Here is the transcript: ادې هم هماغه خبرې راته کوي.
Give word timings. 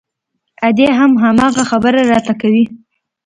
ادې 0.67 0.87
هم 0.99 1.11
هماغه 1.23 1.63
خبرې 1.71 2.01
راته 2.11 2.33
کوي. 2.41 2.63